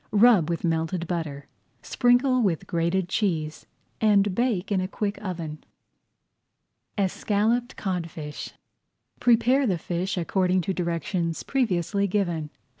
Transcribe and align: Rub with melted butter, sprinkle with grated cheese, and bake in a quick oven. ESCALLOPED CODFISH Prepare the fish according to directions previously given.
Rub 0.09 0.49
with 0.49 0.63
melted 0.63 1.05
butter, 1.05 1.45
sprinkle 1.83 2.41
with 2.41 2.65
grated 2.65 3.07
cheese, 3.07 3.67
and 4.01 4.33
bake 4.33 4.71
in 4.71 4.81
a 4.81 4.87
quick 4.87 5.21
oven. 5.23 5.63
ESCALLOPED 6.97 7.75
CODFISH 7.77 8.53
Prepare 9.19 9.67
the 9.67 9.77
fish 9.77 10.17
according 10.17 10.61
to 10.61 10.73
directions 10.73 11.43
previously 11.43 12.07
given. 12.07 12.49